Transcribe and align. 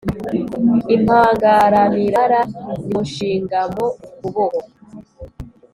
impangaramirara 0.95 2.41
nywushingamo 2.87 3.85
ukuboko, 4.27 4.61